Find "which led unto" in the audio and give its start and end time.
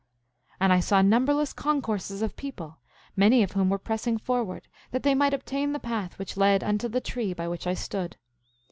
6.17-6.89